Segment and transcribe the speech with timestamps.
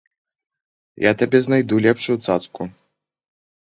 [1.05, 2.61] Я табе знайду лепшую цацку.